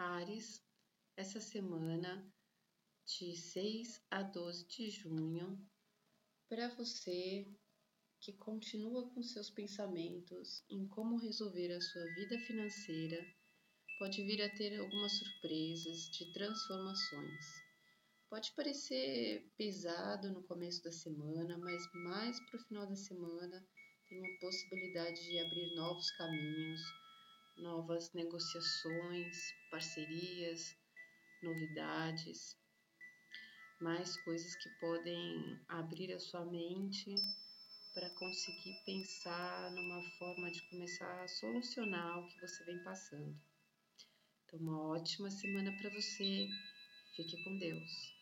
[0.00, 0.64] Ares,
[1.14, 2.26] essa semana
[3.04, 5.62] de 6 a 12 de junho,
[6.48, 7.46] para você
[8.18, 13.22] que continua com seus pensamentos em como resolver a sua vida financeira,
[13.98, 17.44] pode vir a ter algumas surpresas de transformações.
[18.30, 23.68] Pode parecer pesado no começo da semana, mas mais para o final da semana
[24.08, 26.80] tem a possibilidade de abrir novos caminhos,
[27.60, 29.36] novas negociações,
[29.70, 30.76] parcerias,
[31.42, 32.56] novidades,
[33.80, 37.14] mais coisas que podem abrir a sua mente
[37.94, 43.36] para conseguir pensar numa forma de começar a solucionar o que você vem passando.
[44.44, 46.48] Então, uma ótima semana para você.
[47.16, 48.19] Fique com Deus.